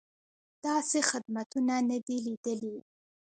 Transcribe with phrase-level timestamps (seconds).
[0.65, 2.75] داسې خدمتونه نه دي لیدلي.